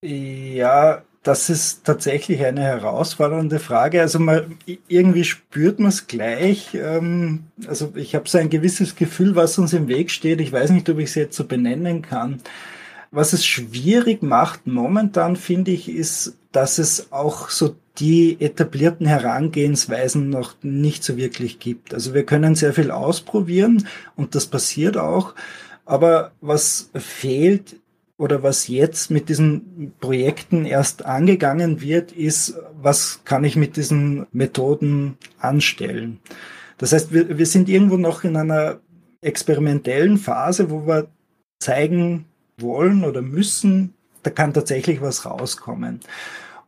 Ja, 0.03 1.03
das 1.26 1.50
ist 1.50 1.85
tatsächlich 1.85 2.45
eine 2.45 2.62
herausfordernde 2.62 3.59
Frage. 3.59 4.00
Also 4.00 4.21
man, 4.21 4.59
irgendwie 4.87 5.25
spürt 5.25 5.80
man 5.80 5.88
es 5.88 6.06
gleich. 6.06 6.75
Ähm, 6.75 7.45
also 7.66 7.92
ich 7.97 8.14
habe 8.14 8.28
so 8.28 8.38
ein 8.38 8.49
gewisses 8.49 8.95
Gefühl, 8.95 9.35
was 9.35 9.59
uns 9.59 9.73
im 9.73 9.88
Weg 9.88 10.12
steht. 10.12 10.40
Ich 10.40 10.52
weiß 10.52 10.71
nicht, 10.71 10.88
ob 10.88 11.00
ich 11.00 11.06
es 11.06 11.14
jetzt 11.16 11.37
so 11.37 11.45
benennen 11.45 12.02
kann. 12.02 12.40
Was 13.11 13.33
es 13.33 13.45
schwierig 13.45 14.23
macht 14.23 14.68
momentan, 14.68 15.35
finde 15.35 15.73
ich, 15.73 15.88
ist, 15.88 16.37
dass 16.52 16.78
es 16.78 17.11
auch 17.11 17.50
so 17.50 17.75
die 17.99 18.37
etablierten 18.40 19.06
Herangehensweisen 19.06 20.30
noch 20.30 20.54
nicht 20.62 21.02
so 21.02 21.16
wirklich 21.16 21.59
gibt. 21.59 21.92
Also 21.92 22.14
wir 22.14 22.25
können 22.25 22.54
sehr 22.54 22.73
viel 22.73 22.92
ausprobieren 22.92 23.88
und 24.14 24.37
das 24.37 24.47
passiert 24.47 24.97
auch. 24.97 25.35
Aber 25.87 26.30
was 26.40 26.90
fehlt, 26.95 27.76
oder 28.19 28.43
was 28.43 28.69
jetzt 28.69 29.11
mit 29.11 29.29
diesen 29.29 29.93
Projekten 30.01 30.65
erst 30.65 31.05
angegangen 31.05 31.81
wird, 31.81 32.13
ist, 32.13 32.57
was 32.81 33.21
kann 33.25 33.45
ich 33.45 33.57
mit 33.57 33.77
diesen 33.77 34.27
Methoden 34.33 35.19
anstellen. 35.39 36.21
Das 36.79 36.93
heißt, 36.93 37.13
wir, 37.13 37.37
wir 37.37 37.47
sind 37.47 37.69
irgendwo 37.69 37.97
noch 37.97 38.25
in 38.25 38.37
einer 38.37 38.81
experimentellen 39.21 40.19
Phase, 40.19 40.71
wo 40.71 40.87
wir 40.87 41.09
zeigen 41.59 42.27
wollen 42.59 43.05
oder 43.05 43.23
müssen, 43.23 43.95
da 44.23 44.31
kann 44.31 44.55
tatsächlich 44.55 45.01
was 45.01 45.27
rauskommen. 45.27 46.01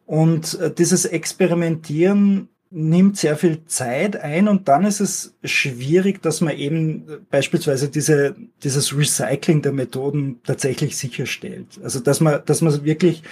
Und 0.07 0.59
äh, 0.61 0.73
dieses 0.73 1.05
Experimentieren 1.05 2.49
nimmt 2.70 3.16
sehr 3.16 3.37
viel 3.37 3.64
Zeit 3.66 4.16
ein 4.16 4.46
und 4.48 4.68
dann 4.68 4.84
ist 4.84 5.00
es 5.00 5.34
schwierig, 5.42 6.22
dass 6.22 6.40
man 6.40 6.54
eben 6.54 7.04
beispielsweise 7.30 7.88
diese, 7.88 8.37
dieses 8.62 8.96
Recycling 8.96 9.62
der 9.62 9.72
Methoden 9.72 10.40
tatsächlich 10.44 10.96
sicherstellt. 10.96 11.80
Also 11.82 12.00
dass 12.00 12.20
man, 12.20 12.42
dass 12.44 12.60
man 12.60 12.84
wirklich 12.84 13.22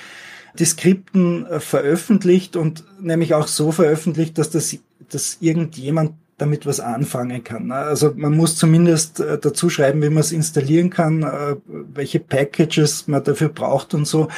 die 0.59 0.64
Skripten 0.64 1.47
äh, 1.47 1.61
veröffentlicht 1.61 2.57
und 2.57 2.85
nämlich 3.00 3.35
auch 3.35 3.47
so 3.47 3.73
veröffentlicht, 3.73 4.38
dass 4.38 4.50
das, 4.50 4.76
dass 5.11 5.38
irgendjemand 5.40 6.12
damit 6.38 6.66
was 6.66 6.81
anfangen 6.81 7.45
kann. 7.45 7.71
Also 7.73 8.12
man 8.14 8.37
muss 8.37 8.57
zumindest 8.57 9.21
äh, 9.21 9.38
dazu 9.38 9.71
schreiben, 9.71 10.02
wie 10.02 10.11
man 10.11 10.19
es 10.19 10.33
installieren 10.33 10.90
kann, 10.90 11.23
äh, 11.23 11.57
welche 11.66 12.21
Packages 12.21 13.07
man 13.07 13.25
dafür 13.25 13.49
braucht 13.49 13.95
und 13.95 14.07
so. 14.07 14.28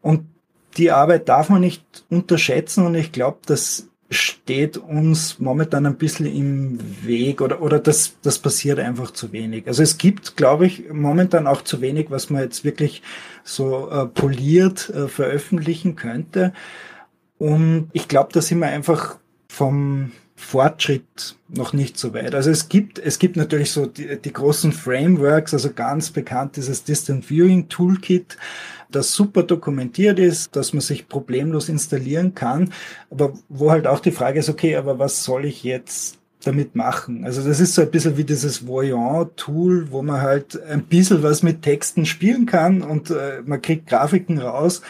Und 0.00 0.26
die 0.76 0.90
Arbeit 0.90 1.28
darf 1.28 1.48
man 1.48 1.60
nicht 1.60 2.04
unterschätzen 2.10 2.84
und 2.84 2.94
ich 2.94 3.12
glaube, 3.12 3.38
dass 3.46 3.88
steht 4.10 4.76
uns 4.76 5.38
momentan 5.40 5.86
ein 5.86 5.96
bisschen 5.96 6.26
im 6.26 6.78
Weg 7.04 7.40
oder, 7.40 7.60
oder 7.60 7.80
das, 7.80 8.16
das 8.22 8.38
passiert 8.38 8.78
einfach 8.78 9.10
zu 9.10 9.32
wenig. 9.32 9.66
Also 9.66 9.82
es 9.82 9.98
gibt, 9.98 10.36
glaube 10.36 10.66
ich, 10.66 10.90
momentan 10.92 11.46
auch 11.46 11.62
zu 11.62 11.80
wenig, 11.80 12.10
was 12.10 12.30
man 12.30 12.42
jetzt 12.42 12.64
wirklich 12.64 13.02
so 13.42 13.90
äh, 13.90 14.06
poliert 14.06 14.90
äh, 14.90 15.08
veröffentlichen 15.08 15.96
könnte. 15.96 16.52
Und 17.38 17.90
ich 17.92 18.06
glaube, 18.06 18.30
da 18.32 18.40
sind 18.40 18.60
wir 18.60 18.68
einfach 18.68 19.18
vom 19.48 20.12
Fortschritt 20.36 21.36
noch 21.48 21.72
nicht 21.72 21.98
so 21.98 22.12
weit. 22.12 22.34
Also 22.34 22.50
es 22.50 22.68
gibt, 22.68 22.98
es 22.98 23.18
gibt 23.18 23.36
natürlich 23.36 23.72
so 23.72 23.86
die, 23.86 24.20
die 24.20 24.32
großen 24.32 24.70
Frameworks, 24.70 25.54
also 25.54 25.72
ganz 25.72 26.10
bekannt 26.10 26.56
dieses 26.56 26.84
Distant 26.84 27.24
Viewing 27.24 27.68
Toolkit, 27.68 28.36
das 28.90 29.12
super 29.12 29.42
dokumentiert 29.42 30.18
ist, 30.18 30.54
dass 30.54 30.72
man 30.72 30.82
sich 30.82 31.08
problemlos 31.08 31.68
installieren 31.68 32.34
kann, 32.34 32.72
aber 33.10 33.32
wo 33.48 33.70
halt 33.70 33.86
auch 33.86 34.00
die 34.00 34.12
Frage 34.12 34.38
ist, 34.38 34.48
okay, 34.48 34.76
aber 34.76 34.98
was 34.98 35.24
soll 35.24 35.46
ich 35.46 35.64
jetzt 35.64 36.18
damit 36.44 36.76
machen. 36.76 37.24
Also 37.24 37.42
das 37.42 37.58
ist 37.58 37.74
so 37.74 37.82
ein 37.82 37.90
bisschen 37.90 38.16
wie 38.16 38.24
dieses 38.24 38.66
Voyant-Tool, 38.66 39.90
wo 39.90 40.02
man 40.02 40.20
halt 40.20 40.62
ein 40.64 40.84
bisschen 40.84 41.22
was 41.22 41.42
mit 41.42 41.62
Texten 41.62 42.06
spielen 42.06 42.46
kann 42.46 42.82
und 42.82 43.10
äh, 43.10 43.42
man 43.44 43.62
kriegt 43.62 43.88
Grafiken 43.88 44.38
raus, 44.38 44.82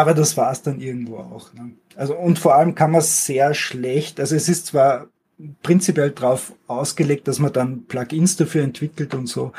aber 0.00 0.14
das 0.14 0.36
war's 0.36 0.62
dann 0.62 0.80
irgendwo 0.80 1.18
auch. 1.18 1.52
Ne? 1.54 1.72
Also 1.96 2.16
und 2.16 2.38
vor 2.38 2.54
allem 2.54 2.74
kann 2.74 2.90
man 2.90 3.02
sehr 3.02 3.54
schlecht, 3.54 4.20
also 4.20 4.34
es 4.34 4.48
ist 4.48 4.66
zwar 4.66 5.08
prinzipiell 5.62 6.10
darauf 6.10 6.52
ausgelegt, 6.66 7.28
dass 7.28 7.38
man 7.38 7.52
dann 7.52 7.84
Plugins 7.84 8.36
dafür 8.36 8.62
entwickelt 8.62 9.14
und 9.14 9.26
so, 9.26 9.52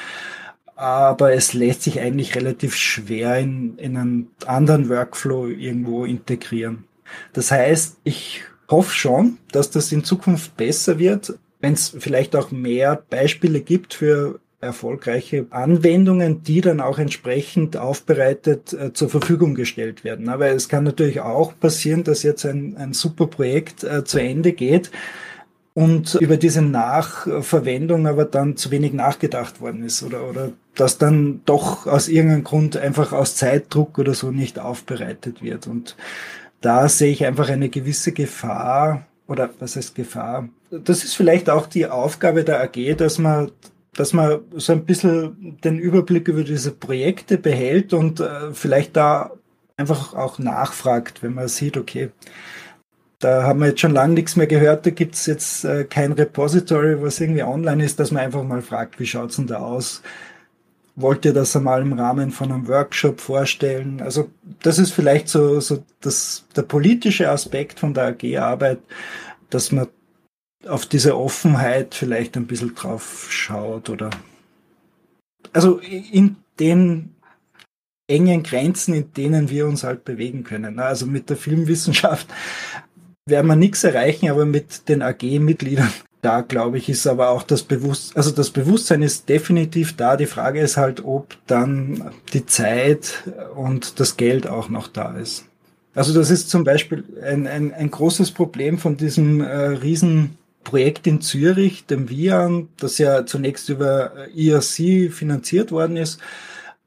aber 0.75 1.33
es 1.33 1.53
lässt 1.53 1.83
sich 1.83 2.00
eigentlich 2.00 2.36
relativ 2.36 2.75
schwer 2.75 3.38
in, 3.38 3.77
in 3.77 3.98
einen 3.98 4.31
anderen 4.45 4.89
Workflow 4.89 5.48
irgendwo 5.48 6.05
integrieren. 6.05 6.86
Das 7.33 7.51
heißt, 7.51 7.98
ich 8.03 8.43
hoffe 8.69 8.95
schon, 8.95 9.38
dass 9.51 9.69
das 9.69 9.91
in 9.91 10.03
Zukunft 10.03 10.57
besser 10.57 10.98
wird, 10.98 11.38
wenn 11.60 11.74
es 11.74 11.95
vielleicht 12.00 12.36
auch 12.36 12.51
mehr 12.51 12.95
Beispiele 13.10 13.62
gibt 13.62 13.93
für 13.93 14.39
erfolgreiche 14.62 15.48
Anwendungen, 15.50 16.44
die 16.44 16.62
dann 16.62 16.80
auch 16.80 17.00
entsprechend 17.00 17.77
aufbereitet 17.77 18.74
äh, 18.74 18.94
zur 18.94 19.10
Verfügung 19.10 19.56
gestellt 19.56 20.03
werden. 20.03 20.30
Aber 20.30 20.50
es 20.50 20.70
kann 20.70 20.84
natürlich 20.84 21.20
auch 21.20 21.53
passieren, 21.60 22.03
dass 22.03 22.24
jetzt 22.24 22.46
ein, 22.46 22.77
ein 22.77 22.94
super 22.94 23.27
Projekt 23.27 23.84
äh, 23.84 24.03
zu 24.03 24.20
Ende 24.20 24.53
geht 24.53 24.91
und 25.74 26.15
über 26.15 26.38
diese 26.38 26.62
Nachverwendung 26.62 28.06
aber 28.06 28.25
dann 28.25 28.58
zu 28.58 28.72
wenig 28.72 28.94
nachgedacht 28.94 29.62
worden 29.62 29.84
ist 29.84 30.03
oder, 30.03 30.30
oder 30.30 30.51
dass 30.75 30.98
dann 30.98 31.41
doch 31.46 31.88
aus 31.88 32.08
irgendeinem 32.08 32.44
Grund 32.44 32.77
einfach 32.77 33.13
aus 33.13 33.36
Zeitdruck 33.36 33.98
oder 33.98 34.13
so 34.13 34.32
nicht 34.32 34.60
aufbereitet 34.60 35.41
wird. 35.41 35.68
Und 35.68 35.96
da 36.60 36.89
sehe 36.89 37.12
ich 37.12 37.25
einfach 37.25 37.50
eine 37.50 37.70
gewisse 37.70 38.12
Gefahr 38.12 39.06
oder 39.27 39.50
was 39.60 39.77
heißt 39.77 39.96
Gefahr? 39.96 40.50
Das 40.72 41.03
ist 41.03 41.15
vielleicht 41.15 41.50
auch 41.50 41.68
die 41.68 41.88
Aufgabe 41.88 42.44
der 42.44 42.62
AG, 42.62 42.96
dass 42.98 43.18
man 43.18 43.51
dass 43.95 44.13
man 44.13 44.39
so 44.55 44.74
ein 44.74 44.86
bisschen 44.86 45.57
den 45.63 45.77
Überblick 45.77 46.27
über 46.27 46.43
diese 46.43 46.71
Projekte 46.71 47.38
behält 47.38 47.93
und 47.93 48.19
äh, 48.19 48.53
vielleicht 48.53 48.95
da 48.95 49.31
einfach 49.77 50.13
auch 50.13 50.39
nachfragt, 50.39 51.24
wenn 51.24 51.33
man 51.33 51.48
sieht, 51.48 51.75
okay, 51.75 52.12
da 53.19 53.43
haben 53.43 53.60
wir 53.60 53.67
jetzt 53.67 53.81
schon 53.81 53.93
lange 53.93 54.13
nichts 54.13 54.36
mehr 54.36 54.48
gehört, 54.48 54.86
da 54.86 54.89
gibt's 54.89 55.25
jetzt 55.25 55.63
äh, 55.65 55.83
kein 55.83 56.13
Repository, 56.13 57.01
was 57.01 57.19
irgendwie 57.19 57.43
online 57.43 57.83
ist, 57.83 58.00
dass 58.00 58.12
man 58.12 58.24
einfach 58.24 58.43
mal 58.43 58.62
fragt, 58.62 59.00
wie 59.00 59.05
schaut's 59.05 59.36
denn 59.36 59.48
da 59.48 59.57
aus? 59.57 60.01
Wollt 60.95 61.25
ihr 61.25 61.33
das 61.33 61.55
einmal 61.55 61.81
im 61.81 61.93
Rahmen 61.93 62.31
von 62.31 62.51
einem 62.51 62.67
Workshop 62.67 63.21
vorstellen? 63.21 64.01
Also 64.01 64.29
das 64.63 64.79
ist 64.79 64.91
vielleicht 64.91 65.29
so, 65.29 65.60
so 65.60 65.83
das, 66.01 66.45
der 66.55 66.63
politische 66.63 67.29
Aspekt 67.29 67.79
von 67.79 67.93
der 67.93 68.07
AG-Arbeit, 68.07 68.79
dass 69.50 69.71
man 69.71 69.88
auf 70.68 70.86
diese 70.86 71.18
Offenheit 71.18 71.96
vielleicht 71.96 72.38
ein 72.38 72.48
bisschen 72.48 72.75
drauf 72.75 73.27
schaut 73.30 73.89
oder 73.89 74.10
also 75.53 75.80
in 75.80 76.38
den 76.60 77.15
engen 78.08 78.44
Grenzen, 78.44 78.94
in 78.94 79.13
denen 79.13 79.50
wir 79.50 79.68
uns 79.68 79.84
halt 79.84 80.03
bewegen 80.03 80.44
können. 80.44 80.80
Also 80.80 81.06
mit 81.06 81.30
der 81.30 81.38
Filmwissenschaft 81.38 82.27
werden 83.25 83.48
wir 83.48 83.56
nichts 83.56 83.84
erreichen, 83.84 84.30
aber 84.30 84.46
mit 84.46 84.89
den 84.89 85.01
AG-Mitgliedern, 85.01 85.91
da 86.22 86.41
glaube 86.41 86.77
ich, 86.77 86.89
ist 86.89 87.08
aber 87.08 87.30
auch 87.30 87.44
das 87.44 87.63
Bewusstsein, 87.63 88.18
also 88.18 88.32
das 88.32 88.50
Bewusstsein 88.51 89.01
ist 89.01 89.30
definitiv 89.30 89.96
da. 89.96 90.18
Die 90.18 90.25
Frage 90.25 90.60
ist 90.60 90.77
halt, 90.77 91.03
ob 91.03 91.38
dann 91.48 92.12
die 92.34 92.46
Zeit 92.46 93.24
und 93.56 94.00
das 94.00 94.18
Geld 94.18 94.48
auch 94.48 94.70
noch 94.70 94.88
da 94.88 95.15
ist. 95.18 95.46
Also 95.94 96.13
das 96.13 96.32
ist 96.32 96.50
zum 96.50 96.63
Beispiel 96.63 97.03
ein, 97.22 97.48
ein, 97.48 97.74
ein 97.74 97.91
großes 97.91 98.32
Problem 98.32 98.77
von 98.77 98.96
diesem 98.96 99.41
äh, 99.41 99.48
Riesenprojekt 100.62 101.08
in 101.08 101.22
Zürich, 101.22 101.86
dem 101.86 102.10
VIAN, 102.10 102.70
das 102.77 102.98
ja 102.98 103.25
zunächst 103.25 103.70
über 103.70 104.27
IRC 104.34 105.12
finanziert 105.12 105.72
worden 105.72 105.98
ist. 105.98 106.20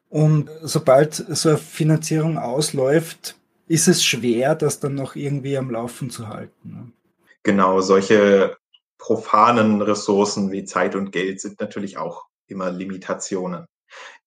Und 0.08 0.48
sobald 0.62 1.14
so 1.14 1.50
eine 1.50 1.58
Finanzierung 1.58 2.38
ausläuft, 2.38 3.36
ist 3.66 3.88
es 3.88 4.04
schwer, 4.04 4.54
das 4.54 4.78
dann 4.78 4.94
noch 4.94 5.16
irgendwie 5.16 5.56
am 5.56 5.70
Laufen 5.70 6.10
zu 6.10 6.28
halten. 6.28 6.70
Ne? 6.70 6.92
Genau, 7.42 7.80
solche 7.80 8.56
profanen 8.98 9.82
Ressourcen 9.82 10.52
wie 10.52 10.64
Zeit 10.64 10.94
und 10.94 11.10
Geld 11.10 11.40
sind 11.40 11.60
natürlich 11.60 11.96
auch 11.96 12.26
immer 12.46 12.70
Limitationen. 12.70 13.66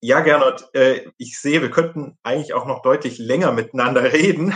Ja, 0.02 0.20
Gernot, 0.22 0.70
äh, 0.74 1.10
ich 1.18 1.40
sehe, 1.40 1.62
wir 1.62 1.72
könnten 1.72 2.18
eigentlich 2.24 2.54
auch 2.54 2.66
noch 2.66 2.82
deutlich 2.82 3.18
länger 3.18 3.52
miteinander 3.52 4.04
reden, 4.14 4.56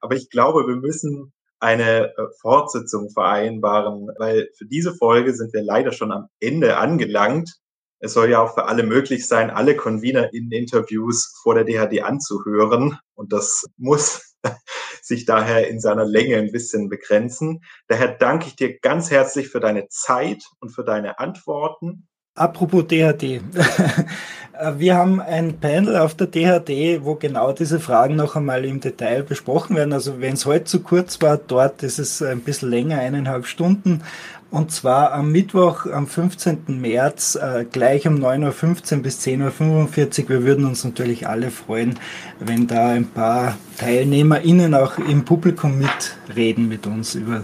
aber 0.00 0.14
ich 0.14 0.30
glaube, 0.30 0.66
wir 0.66 0.76
müssen 0.76 1.32
eine 1.60 2.12
äh, 2.16 2.26
Fortsetzung 2.40 3.10
vereinbaren, 3.10 4.08
weil 4.18 4.50
für 4.56 4.66
diese 4.66 4.94
Folge 4.94 5.34
sind 5.34 5.52
wir 5.52 5.62
leider 5.62 5.92
schon 5.92 6.12
am 6.12 6.28
Ende 6.40 6.76
angelangt. 6.76 7.56
es 7.98 8.12
soll 8.12 8.30
ja 8.30 8.40
auch 8.42 8.54
für 8.54 8.66
alle 8.66 8.82
möglich 8.82 9.26
sein, 9.26 9.50
alle 9.50 9.74
Convener 9.74 10.32
in 10.34 10.50
Interviews 10.52 11.34
vor 11.42 11.54
der 11.54 11.64
DHD 11.64 12.02
anzuhören. 12.02 12.98
Und 13.14 13.32
das 13.32 13.64
muss 13.78 14.36
sich 15.02 15.24
daher 15.24 15.68
in 15.68 15.80
seiner 15.80 16.04
Länge 16.04 16.36
ein 16.36 16.52
bisschen 16.52 16.88
begrenzen. 16.88 17.62
Daher 17.88 18.08
danke 18.08 18.48
ich 18.48 18.56
dir 18.56 18.78
ganz 18.78 19.10
herzlich 19.10 19.48
für 19.48 19.60
deine 19.60 19.88
Zeit 19.88 20.44
und 20.60 20.70
für 20.70 20.84
deine 20.84 21.18
Antworten. 21.18 22.06
Apropos 22.36 22.86
DHD. 22.86 23.40
Wir 24.76 24.94
haben 24.94 25.20
ein 25.20 25.58
Panel 25.58 25.96
auf 25.96 26.14
der 26.14 26.26
DHD, 26.26 27.02
wo 27.02 27.14
genau 27.14 27.52
diese 27.52 27.80
Fragen 27.80 28.16
noch 28.16 28.36
einmal 28.36 28.64
im 28.66 28.80
Detail 28.80 29.22
besprochen 29.22 29.76
werden. 29.76 29.94
Also 29.94 30.20
wenn 30.20 30.34
es 30.34 30.44
heute 30.44 30.64
zu 30.64 30.80
kurz 30.80 31.20
war, 31.22 31.38
dort 31.38 31.82
ist 31.82 31.98
es 31.98 32.22
ein 32.22 32.40
bisschen 32.40 32.70
länger, 32.70 32.98
eineinhalb 32.98 33.46
Stunden. 33.46 34.02
Und 34.50 34.70
zwar 34.70 35.12
am 35.12 35.32
Mittwoch, 35.32 35.86
am 35.86 36.06
15. 36.06 36.78
März, 36.80 37.36
äh, 37.36 37.64
gleich 37.70 38.06
um 38.06 38.16
9.15 38.16 38.96
Uhr 38.96 39.02
bis 39.02 39.20
10.45 39.20 40.22
Uhr. 40.24 40.28
Wir 40.28 40.44
würden 40.44 40.66
uns 40.66 40.84
natürlich 40.84 41.26
alle 41.26 41.50
freuen, 41.50 41.98
wenn 42.38 42.66
da 42.66 42.88
ein 42.90 43.08
paar 43.08 43.56
TeilnehmerInnen 43.78 44.74
auch 44.74 44.98
im 44.98 45.24
Publikum 45.24 45.78
mitreden 45.78 46.68
mit 46.68 46.86
uns 46.86 47.14
über 47.14 47.42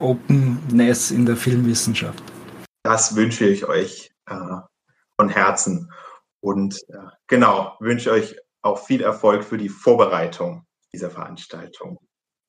Openness 0.00 1.10
in 1.10 1.26
der 1.26 1.36
Filmwissenschaft. 1.36 2.22
Das 2.84 3.14
wünsche 3.16 3.44
ich 3.44 3.68
euch 3.68 4.07
von 5.16 5.28
Herzen. 5.28 5.92
Und 6.40 6.76
äh, 6.88 6.98
genau, 7.26 7.76
wünsche 7.80 8.10
euch 8.10 8.36
auch 8.62 8.78
viel 8.78 9.02
Erfolg 9.02 9.44
für 9.44 9.58
die 9.58 9.68
Vorbereitung 9.68 10.64
dieser 10.92 11.10
Veranstaltung. 11.10 11.98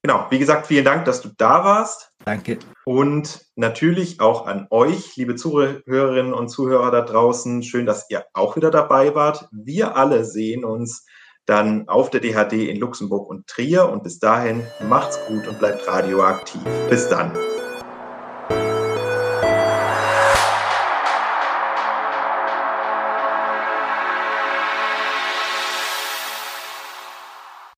Genau, 0.01 0.27
wie 0.29 0.39
gesagt, 0.39 0.67
vielen 0.67 0.85
Dank, 0.85 1.03
dass 1.05 1.21
du 1.21 1.29
da 1.37 1.65
warst. 1.65 2.11
Danke. 2.23 2.59
Und 2.85 3.45
natürlich 3.55 4.21
auch 4.21 4.45
an 4.45 4.67
euch, 4.69 5.17
liebe 5.17 5.35
Zuhörerinnen 5.35 6.33
und 6.33 6.47
Zuhörer 6.47 6.89
da 6.91 7.01
draußen. 7.01 7.63
Schön, 7.63 7.85
dass 7.85 8.09
ihr 8.09 8.25
auch 8.33 8.55
wieder 8.55 8.71
dabei 8.71 9.13
wart. 9.13 9.49
Wir 9.51 9.97
alle 9.97 10.23
sehen 10.23 10.63
uns 10.63 11.05
dann 11.45 11.89
auf 11.89 12.09
der 12.11 12.21
DHD 12.21 12.69
in 12.69 12.77
Luxemburg 12.77 13.27
und 13.27 13.47
Trier. 13.47 13.89
Und 13.89 14.03
bis 14.03 14.19
dahin 14.19 14.65
macht's 14.87 15.19
gut 15.27 15.47
und 15.47 15.59
bleibt 15.59 15.85
radioaktiv. 15.85 16.61
Bis 16.89 17.09
dann. 17.09 17.33